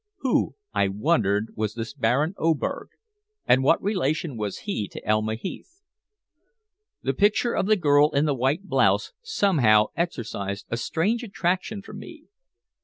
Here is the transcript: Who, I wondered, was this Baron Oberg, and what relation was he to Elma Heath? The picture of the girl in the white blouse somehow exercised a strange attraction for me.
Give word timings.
Who, 0.21 0.55
I 0.73 0.87
wondered, 0.87 1.53
was 1.55 1.75
this 1.75 1.93
Baron 1.93 2.33
Oberg, 2.39 2.89
and 3.45 3.63
what 3.63 3.79
relation 3.83 4.35
was 4.35 4.61
he 4.65 4.87
to 4.87 5.05
Elma 5.07 5.35
Heath? 5.35 5.83
The 7.03 7.13
picture 7.13 7.53
of 7.53 7.67
the 7.67 7.75
girl 7.75 8.09
in 8.09 8.25
the 8.25 8.33
white 8.33 8.63
blouse 8.63 9.13
somehow 9.21 9.89
exercised 9.95 10.65
a 10.71 10.77
strange 10.77 11.21
attraction 11.21 11.83
for 11.83 11.93
me. 11.93 12.23